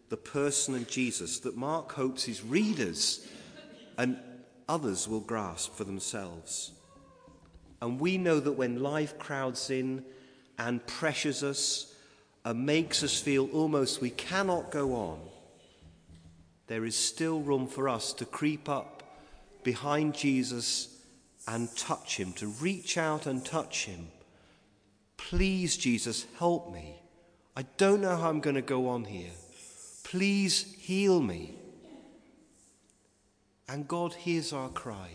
the 0.10 0.18
person 0.18 0.76
and 0.76 0.88
Jesus 0.88 1.40
that 1.40 1.58
Mark 1.58 1.92
hopes 1.94 2.24
his 2.24 2.44
readers 2.44 3.28
and 3.98 4.18
others 4.70 5.08
will 5.08 5.20
grasp 5.20 5.76
for 5.76 5.84
themselves. 5.84 6.72
And 7.82 8.00
we 8.00 8.18
know 8.18 8.40
that 8.40 8.54
when 8.54 8.82
life 8.82 9.18
crowds 9.20 9.70
in 9.70 10.06
and 10.58 10.86
pressures 10.86 11.44
us 11.44 11.94
and 12.46 12.66
makes 12.66 13.04
us 13.04 13.20
feel 13.20 13.50
almost 13.52 14.02
we 14.02 14.12
cannot 14.12 14.72
go 14.72 14.94
on, 14.94 15.20
there 16.68 16.86
is 16.86 16.96
still 16.96 17.42
room 17.42 17.68
for 17.68 17.88
us 17.88 18.14
to 18.14 18.26
creep 18.26 18.68
up 18.68 19.04
behind 19.64 20.16
Jesus 20.16 20.90
and 21.48 21.76
touch 21.76 22.18
him, 22.18 22.34
to 22.34 22.48
reach 22.48 22.98
out 22.98 23.26
and 23.26 23.46
touch 23.46 23.86
him. 23.86 24.08
Please, 25.18 25.78
Jesus, 25.78 26.26
help 26.38 26.72
me. 26.74 26.96
I 27.56 27.64
don't 27.78 28.02
know 28.02 28.16
how 28.16 28.30
I'm 28.30 28.42
going 28.42 28.56
to 28.56 28.62
go 28.62 28.90
on 28.90 29.06
here. 29.06 29.32
Please 30.04 30.76
heal 30.80 31.22
me. 31.22 31.56
And 33.68 33.88
God 33.88 34.14
hears 34.14 34.54
our 34.54 34.70
cry. 34.70 35.10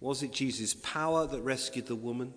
Was 0.00 0.22
it 0.22 0.32
Jesus' 0.32 0.74
power 0.74 1.26
that 1.26 1.40
rescued 1.40 1.86
the 1.86 1.96
woman 1.96 2.32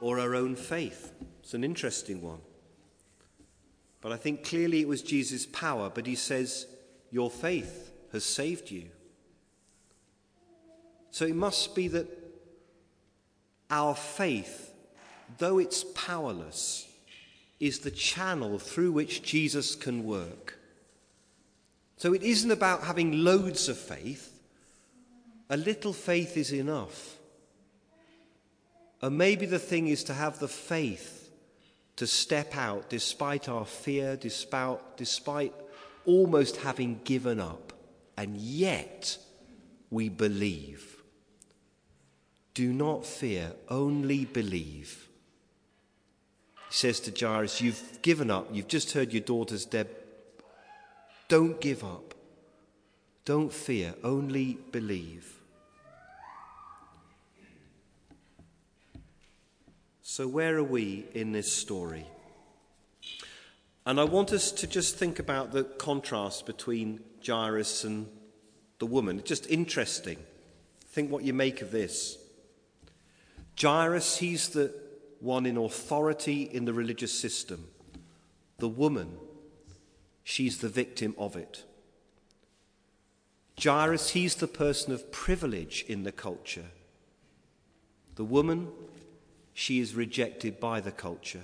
or 0.00 0.18
her 0.18 0.34
own 0.34 0.54
faith? 0.56 1.12
It's 1.42 1.54
an 1.54 1.64
interesting 1.64 2.22
one. 2.22 2.40
But 4.08 4.14
I 4.14 4.22
think 4.22 4.42
clearly 4.42 4.80
it 4.80 4.88
was 4.88 5.02
Jesus' 5.02 5.44
power, 5.44 5.90
but 5.94 6.06
he 6.06 6.14
says, 6.14 6.66
Your 7.10 7.30
faith 7.30 7.92
has 8.10 8.24
saved 8.24 8.70
you. 8.70 8.84
So 11.10 11.26
it 11.26 11.36
must 11.36 11.74
be 11.74 11.88
that 11.88 12.06
our 13.68 13.94
faith, 13.94 14.72
though 15.36 15.58
it's 15.58 15.84
powerless, 15.94 16.88
is 17.60 17.80
the 17.80 17.90
channel 17.90 18.58
through 18.58 18.92
which 18.92 19.22
Jesus 19.22 19.74
can 19.74 20.04
work. 20.04 20.58
So 21.98 22.14
it 22.14 22.22
isn't 22.22 22.50
about 22.50 22.84
having 22.84 23.24
loads 23.24 23.68
of 23.68 23.76
faith, 23.76 24.40
a 25.50 25.58
little 25.58 25.92
faith 25.92 26.38
is 26.38 26.54
enough. 26.54 27.18
And 29.02 29.18
maybe 29.18 29.44
the 29.44 29.58
thing 29.58 29.88
is 29.88 30.02
to 30.04 30.14
have 30.14 30.38
the 30.38 30.48
faith 30.48 31.17
to 31.98 32.06
step 32.06 32.56
out 32.56 32.88
despite 32.88 33.48
our 33.48 33.64
fear, 33.64 34.16
despite, 34.16 34.78
despite 34.96 35.52
almost 36.06 36.58
having 36.58 37.00
given 37.02 37.40
up. 37.40 37.72
And 38.16 38.36
yet 38.36 39.18
we 39.90 40.08
believe. 40.08 41.02
Do 42.54 42.72
not 42.72 43.04
fear, 43.04 43.52
only 43.68 44.24
believe. 44.24 45.08
He 46.68 46.74
says 46.74 47.00
to 47.00 47.10
Jairus, 47.10 47.60
You've 47.60 48.00
given 48.02 48.30
up. 48.30 48.48
You've 48.52 48.68
just 48.68 48.92
heard 48.92 49.12
your 49.12 49.22
daughter's 49.22 49.64
dead. 49.64 49.88
Don't 51.26 51.60
give 51.60 51.82
up. 51.82 52.14
Don't 53.24 53.52
fear, 53.52 53.94
only 54.04 54.56
believe. 54.70 55.37
So, 60.10 60.26
where 60.26 60.56
are 60.56 60.64
we 60.64 61.04
in 61.12 61.32
this 61.32 61.52
story? 61.52 62.06
And 63.84 64.00
I 64.00 64.04
want 64.04 64.32
us 64.32 64.50
to 64.52 64.66
just 64.66 64.96
think 64.96 65.18
about 65.18 65.52
the 65.52 65.64
contrast 65.64 66.46
between 66.46 67.00
Jairus 67.24 67.84
and 67.84 68.08
the 68.78 68.86
woman. 68.86 69.18
It's 69.18 69.28
just 69.28 69.46
interesting. 69.50 70.16
Think 70.86 71.10
what 71.10 71.24
you 71.24 71.34
make 71.34 71.60
of 71.60 71.72
this. 71.72 72.16
Jairus, 73.60 74.16
he's 74.16 74.48
the 74.48 74.74
one 75.20 75.44
in 75.44 75.58
authority 75.58 76.44
in 76.44 76.64
the 76.64 76.72
religious 76.72 77.12
system. 77.12 77.68
The 78.60 78.68
woman, 78.68 79.18
she's 80.24 80.56
the 80.56 80.70
victim 80.70 81.14
of 81.18 81.36
it. 81.36 81.64
Jairus, 83.62 84.08
he's 84.08 84.36
the 84.36 84.48
person 84.48 84.94
of 84.94 85.12
privilege 85.12 85.84
in 85.86 86.04
the 86.04 86.12
culture. 86.12 86.70
The 88.14 88.24
woman, 88.24 88.68
she 89.58 89.80
is 89.80 89.96
rejected 89.96 90.60
by 90.60 90.80
the 90.80 90.92
culture. 90.92 91.42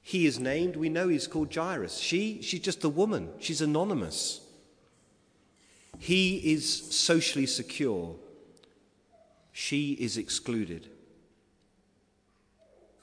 He 0.00 0.26
is 0.26 0.38
named, 0.38 0.76
we 0.76 0.88
know 0.88 1.08
he's 1.08 1.26
called 1.26 1.52
Jairus. 1.52 1.98
She, 1.98 2.40
she's 2.40 2.60
just 2.60 2.84
a 2.84 2.88
woman, 2.88 3.30
she's 3.40 3.60
anonymous. 3.60 4.40
He 5.98 6.36
is 6.36 6.94
socially 6.94 7.46
secure, 7.46 8.14
she 9.50 9.94
is 9.94 10.16
excluded. 10.16 10.88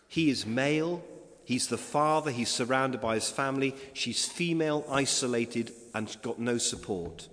He 0.08 0.30
is 0.30 0.46
male, 0.46 1.04
he's 1.43 1.67
the 1.67 1.78
father, 1.78 2.32
he's 2.32 2.48
surrounded 2.48 3.02
by 3.02 3.15
his 3.15 3.30
family. 3.30 3.76
She's 3.91 4.26
female, 4.26 4.86
isolated, 4.89 5.74
and 5.93 6.15
got 6.22 6.39
no 6.39 6.58
support. 6.58 7.28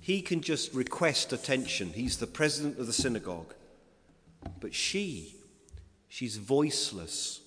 He 0.00 0.20
can 0.20 0.40
just 0.40 0.74
request 0.74 1.32
attention. 1.32 1.92
He's 1.92 2.16
the 2.16 2.26
president 2.26 2.80
of 2.80 2.88
the 2.88 2.92
synagogue. 2.92 3.54
But 4.60 4.74
she, 4.74 5.36
she's 6.08 6.36
voiceless. 6.36 7.40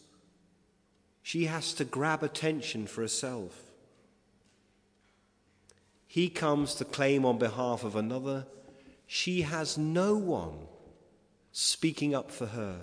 She 1.21 1.45
has 1.45 1.73
to 1.73 1.85
grab 1.85 2.23
attention 2.23 2.87
for 2.87 3.01
herself. 3.01 3.71
He 6.05 6.29
comes 6.29 6.75
to 6.75 6.85
claim 6.85 7.25
on 7.25 7.39
behalf 7.39 7.83
of 7.83 7.95
another. 7.95 8.45
She 9.07 9.41
has 9.41 9.77
no 9.77 10.15
one 10.15 10.67
speaking 11.51 12.13
up 12.13 12.29
for 12.29 12.47
her. 12.47 12.81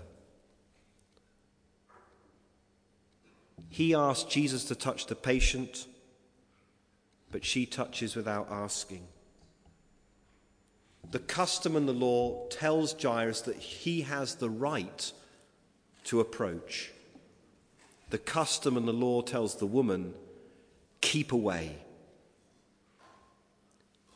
He 3.69 3.95
asks 3.95 4.25
Jesus 4.25 4.65
to 4.65 4.75
touch 4.75 5.07
the 5.07 5.15
patient, 5.15 5.87
but 7.31 7.45
she 7.45 7.67
touches 7.67 8.17
without 8.17 8.49
asking. 8.51 9.07
The 11.11 11.19
custom 11.19 11.75
and 11.75 11.89
the 11.89 11.93
law 11.93 12.47
tells 12.49 12.95
Jairus 13.01 13.41
that 13.43 13.57
he 13.57 14.03
has 14.03 14.37
the 14.37 14.51
right 14.51 15.13
to 16.05 16.21
approach. 16.21 16.93
The 18.11 18.19
custom 18.19 18.77
and 18.77 18.87
the 18.87 18.93
law 18.93 19.23
tells 19.23 19.57
the 19.57 19.67
woman, 19.67 20.15
keep 21.01 21.33
away. 21.33 21.79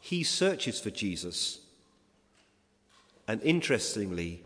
He 0.00 0.22
searches 0.22 0.78
for 0.80 0.90
Jesus. 0.90 1.61
And 3.26 3.42
interestingly, 3.42 4.42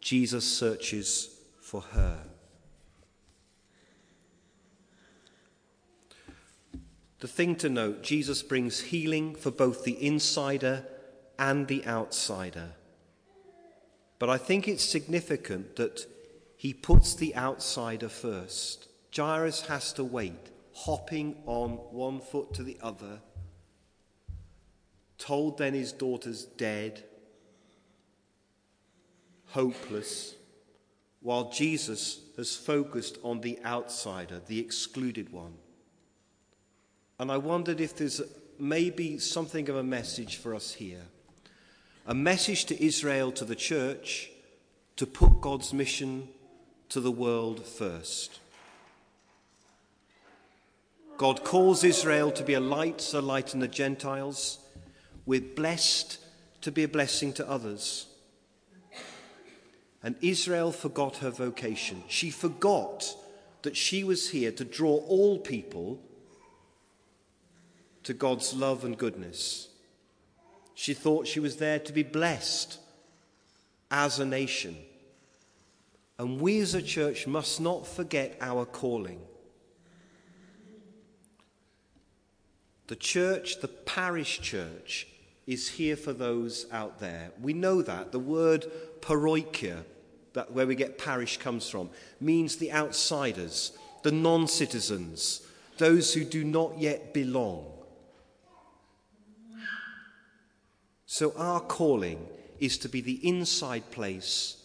Jesus 0.00 0.44
searches 0.44 1.30
for 1.60 1.80
her. 1.80 2.18
The 7.20 7.28
thing 7.28 7.56
to 7.56 7.68
note 7.68 8.02
Jesus 8.02 8.42
brings 8.42 8.80
healing 8.80 9.34
for 9.34 9.50
both 9.50 9.84
the 9.84 10.04
insider 10.04 10.84
and 11.38 11.68
the 11.68 11.86
outsider. 11.86 12.70
But 14.18 14.30
I 14.30 14.38
think 14.38 14.66
it's 14.66 14.84
significant 14.84 15.76
that 15.76 16.06
he 16.56 16.72
puts 16.72 17.14
the 17.14 17.36
outsider 17.36 18.08
first. 18.08 18.88
Jairus 19.14 19.66
has 19.66 19.92
to 19.94 20.04
wait, 20.04 20.50
hopping 20.72 21.36
on 21.46 21.72
one 21.92 22.20
foot 22.20 22.54
to 22.54 22.62
the 22.62 22.78
other, 22.82 23.20
told 25.18 25.58
then 25.58 25.74
his 25.74 25.92
daughter's 25.92 26.44
dead, 26.44 27.04
hopeless, 29.48 30.34
while 31.20 31.50
Jesus 31.50 32.20
has 32.36 32.56
focused 32.56 33.18
on 33.22 33.40
the 33.40 33.58
outsider, 33.64 34.40
the 34.46 34.58
excluded 34.58 35.32
one. 35.32 35.54
And 37.18 37.32
I 37.32 37.38
wondered 37.38 37.80
if 37.80 37.96
there's 37.96 38.20
maybe 38.58 39.18
something 39.18 39.68
of 39.68 39.76
a 39.76 39.82
message 39.82 40.36
for 40.36 40.54
us 40.54 40.74
here 40.74 41.02
a 42.06 42.14
message 42.14 42.66
to 42.66 42.84
Israel, 42.84 43.32
to 43.32 43.44
the 43.44 43.56
church, 43.56 44.30
to 44.94 45.06
put 45.06 45.40
God's 45.40 45.72
mission 45.72 46.28
to 46.88 47.00
the 47.00 47.10
world 47.10 47.66
first. 47.66 48.38
God 51.16 51.42
calls 51.42 51.82
Israel 51.82 52.30
to 52.30 52.44
be 52.44 52.54
a 52.54 52.60
light, 52.60 53.12
a 53.12 53.20
light 53.20 53.54
in 53.54 53.60
the 53.60 53.68
Gentiles. 53.68 54.60
We're 55.24 55.40
blessed 55.40 56.18
to 56.60 56.70
be 56.70 56.84
a 56.84 56.88
blessing 56.88 57.32
to 57.34 57.48
others. 57.48 58.06
And 60.02 60.14
Israel 60.20 60.70
forgot 60.70 61.16
her 61.16 61.30
vocation. 61.30 62.04
She 62.06 62.30
forgot 62.30 63.16
that 63.62 63.76
she 63.76 64.04
was 64.04 64.30
here 64.30 64.52
to 64.52 64.64
draw 64.64 64.98
all 65.08 65.38
people 65.38 66.00
to 68.04 68.14
God's 68.14 68.54
love 68.54 68.84
and 68.84 68.96
goodness. 68.96 69.68
She 70.78 70.92
thought 70.92 71.26
she 71.26 71.40
was 71.40 71.56
there 71.56 71.78
to 71.78 71.92
be 71.92 72.02
blessed 72.02 72.78
as 73.90 74.20
a 74.20 74.26
nation. 74.26 74.76
And 76.18 76.38
we 76.38 76.60
as 76.60 76.74
a 76.74 76.82
church 76.82 77.26
must 77.26 77.62
not 77.62 77.86
forget 77.86 78.36
our 78.42 78.66
calling. 78.66 79.20
The 82.88 82.96
church, 82.96 83.62
the 83.62 83.68
parish 83.68 84.42
church, 84.42 85.08
is 85.46 85.66
here 85.66 85.96
for 85.96 86.12
those 86.12 86.66
out 86.70 87.00
there. 87.00 87.30
We 87.40 87.54
know 87.54 87.80
that. 87.80 88.12
The 88.12 88.18
word 88.18 88.66
paroikia, 89.00 89.82
that 90.34 90.52
where 90.52 90.66
we 90.66 90.74
get 90.74 90.98
parish 90.98 91.38
comes 91.38 91.70
from, 91.70 91.88
means 92.20 92.56
the 92.56 92.72
outsiders, 92.72 93.72
the 94.02 94.12
non 94.12 94.46
citizens, 94.46 95.40
those 95.78 96.12
who 96.12 96.22
do 96.22 96.44
not 96.44 96.78
yet 96.78 97.14
belong. 97.14 97.72
So 101.18 101.32
our 101.38 101.60
calling 101.60 102.28
is 102.60 102.76
to 102.76 102.90
be 102.90 103.00
the 103.00 103.26
inside 103.26 103.90
place 103.90 104.62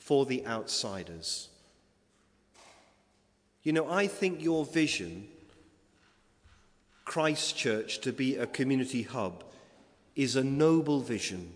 for 0.00 0.26
the 0.26 0.44
outsiders. 0.44 1.50
You 3.62 3.74
know, 3.74 3.88
I 3.88 4.08
think 4.08 4.42
your 4.42 4.64
vision, 4.64 5.28
Christ 7.04 7.56
Church 7.56 8.00
to 8.00 8.12
be 8.12 8.34
a 8.34 8.44
community 8.44 9.02
hub, 9.02 9.44
is 10.16 10.34
a 10.34 10.42
noble 10.42 10.98
vision. 10.98 11.52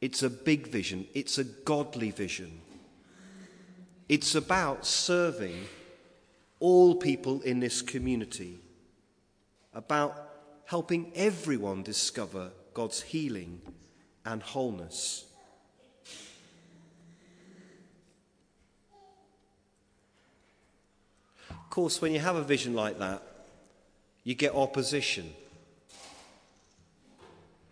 It's 0.00 0.24
a 0.24 0.30
big 0.30 0.66
vision. 0.66 1.06
It's 1.14 1.38
a 1.38 1.44
godly 1.44 2.10
vision. 2.10 2.60
It's 4.08 4.34
about 4.34 4.84
serving 4.84 5.54
all 6.58 6.96
people 6.96 7.40
in 7.42 7.60
this 7.60 7.82
community, 7.82 8.58
about 9.72 10.28
helping 10.64 11.12
everyone 11.14 11.84
discover 11.84 12.50
God's 12.74 13.00
healing 13.00 13.62
and 14.24 14.42
wholeness. 14.42 15.24
Of 21.50 21.70
course, 21.70 22.00
when 22.00 22.12
you 22.12 22.20
have 22.20 22.36
a 22.36 22.42
vision 22.42 22.74
like 22.74 22.98
that, 22.98 23.22
you 24.24 24.34
get 24.34 24.54
opposition. 24.54 25.32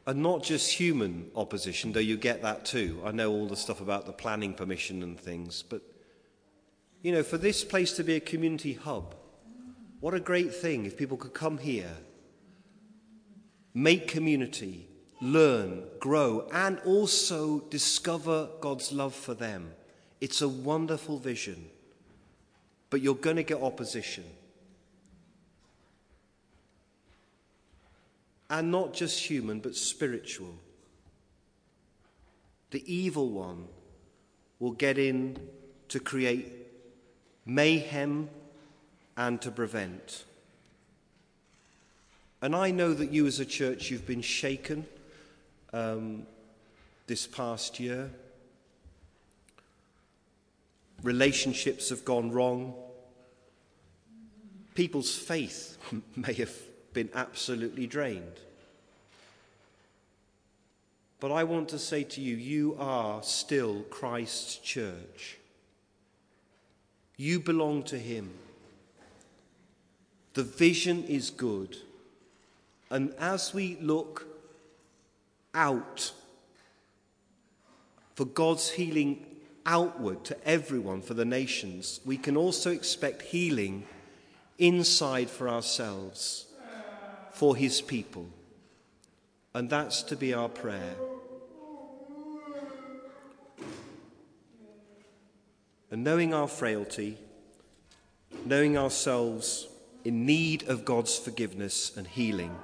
And 0.07 0.23
not 0.23 0.43
just 0.43 0.73
human 0.73 1.31
opposition, 1.37 1.93
though 1.93 2.01
you 2.01 2.17
get 2.17 2.43
that 2.43 2.65
too. 2.65 3.01
I 3.05 3.13
know 3.13 3.31
all 3.31 3.47
the 3.47 3.57
stuff 3.57 3.81
about 3.81 4.07
the 4.07 4.13
planning 4.13 4.55
permission 4.55 5.03
and 5.03 5.19
things, 5.19 5.63
but 5.63 5.83
you 7.03 7.13
know, 7.13 7.23
for 7.23 7.39
this 7.39 7.65
place 7.65 7.93
to 7.95 8.05
be 8.05 8.15
a 8.15 8.21
community 8.21 8.75
hub, 8.75 9.15
what 10.01 10.15
a 10.15 10.21
great 10.21 10.55
thing 10.55 10.85
if 10.85 10.97
people 10.97 11.17
could 11.17 11.35
come 11.35 11.59
here, 11.59 11.97
make 13.75 14.09
community, 14.09 14.89
learn, 15.23 15.85
grow, 16.01 16.49
and 16.53 16.81
also 16.81 17.61
discover 17.71 18.49
God's 18.61 18.91
love 18.93 19.15
for 19.15 19.35
them. 19.35 19.73
It's 20.21 20.43
a 20.43 20.49
wonderful 20.49 21.19
vision, 21.19 21.71
but 22.91 23.01
you're 23.01 23.15
going 23.15 23.37
to 23.37 23.45
get 23.45 23.63
opposition. 23.63 24.25
And 28.51 28.73
not 28.73 28.93
just 28.93 29.21
human, 29.21 29.61
but 29.61 29.77
spiritual. 29.77 30.55
The 32.73 32.83
evil 32.93 33.31
one 33.31 33.69
will 34.59 34.73
get 34.73 34.99
in 34.99 35.39
to 35.89 36.01
create 36.01 36.49
mayhem 37.47 38.29
and 39.17 39.41
to 39.41 39.53
prevent. 39.53 40.25
And 42.43 42.57
I 42.57 42.73
know 42.73 42.93
that 42.93 43.13
you 43.13 43.29
as 43.29 43.39
a 43.39 43.47
church, 43.47 43.89
you've 43.89 44.07
been 44.07 44.21
shaken 44.21 44.85
um, 45.73 46.27
this 47.07 47.27
past 47.27 47.81
year. 47.81 48.11
Relationships 51.03 51.89
have 51.89 52.05
gone 52.05 52.31
wrong. 52.31 52.75
People's 54.75 55.15
faith 55.15 55.77
may 56.17 56.33
have 56.35 56.55
been 56.93 57.11
absolutely 57.15 57.87
drained. 57.87 58.41
But 61.21 61.33
I 61.33 61.45
want 61.45 61.69
to 61.69 61.79
say 61.79 62.03
to 62.03 62.21
you, 62.21 62.37
you 62.37 62.77
are 62.79 63.23
still 63.23 63.83
Christ's 63.91 64.57
church. 64.57 65.39
You 67.17 67.39
belong 67.39 67.85
to 67.85 67.99
Him. 67.99 68.31
The 70.35 70.43
vision 70.43 71.05
is 71.05 71.31
good. 71.31 71.77
And 72.91 73.15
as 73.19 73.55
we 73.55 73.77
look 73.81 74.32
out 75.55 76.13
for 78.15 78.25
God's 78.25 78.71
healing 78.71 79.27
outward 79.65 80.25
to 80.25 80.47
everyone, 80.47 81.03
for 81.03 81.15
the 81.15 81.25
nations, 81.25 82.01
we 82.05 82.17
can 82.17 82.37
also 82.37 82.71
expect 82.71 83.23
healing 83.23 83.85
inside 84.59 85.31
for 85.31 85.49
ourselves, 85.49 86.47
for 87.33 87.57
His 87.57 87.81
people. 87.81 88.29
And 89.55 89.69
that's 89.69 90.03
to 90.05 90.17
be 90.17 90.35
our 90.35 90.49
prayer. 90.49 90.95
And 95.91 96.05
knowing 96.05 96.33
our 96.33 96.49
frailty, 96.49 97.19
knowing 98.47 98.79
ourselves 98.79 99.69
in 100.05 100.25
need 100.25 100.69
of 100.69 100.85
God's 100.85 101.19
forgiveness 101.19 101.95
and 101.97 102.07
healing, 102.07 102.57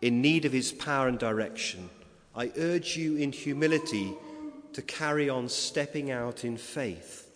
in 0.00 0.22
need 0.22 0.44
of 0.44 0.52
His 0.52 0.72
power 0.72 1.08
and 1.08 1.18
direction, 1.18 1.90
I 2.34 2.52
urge 2.56 2.96
you 2.96 3.16
in 3.16 3.32
humility 3.32 4.14
to 4.72 4.82
carry 4.82 5.28
on 5.28 5.48
stepping 5.48 6.10
out 6.10 6.44
in 6.44 6.56
faith, 6.56 7.30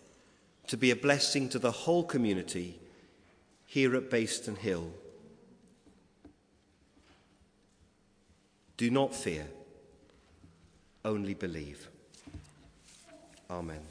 to 0.67 0.77
be 0.77 0.91
a 0.91 0.95
blessing 0.95 1.49
to 1.49 1.59
the 1.59 1.71
whole 1.71 2.03
community 2.03 2.79
here 3.65 3.95
at 3.95 4.09
Bayston 4.09 4.57
Hill. 4.57 4.91
Do 8.77 8.89
not 8.89 9.13
fear, 9.13 9.47
only 11.03 11.33
believe. 11.33 11.89
Amen. 13.49 13.81